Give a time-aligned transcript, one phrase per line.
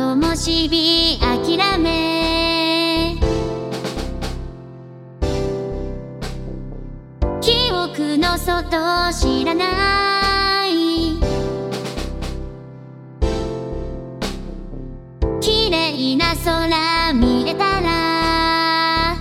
[0.00, 3.16] 灯火諦め。
[7.42, 11.18] 記憶の外知らない。
[15.40, 19.18] 綺麗な空見れたら。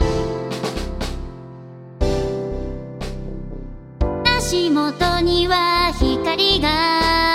[4.37, 7.28] 足元には光が。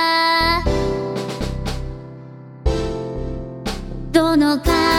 [4.14, 4.93] どのか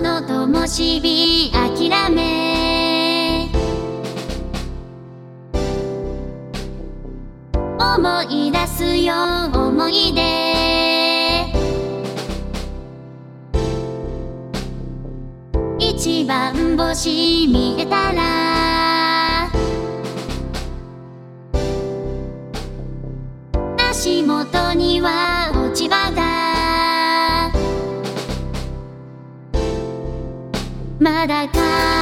[0.00, 3.48] の灯火諦め。
[7.78, 9.14] 思い出すよ
[9.52, 10.22] 思い出。
[15.78, 19.50] 一番星見えたら。
[23.90, 25.41] 足元には
[31.00, 32.01] まだか